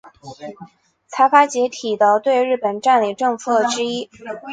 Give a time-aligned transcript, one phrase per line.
[1.09, 4.09] 财阀解体的对日本占领政策之一。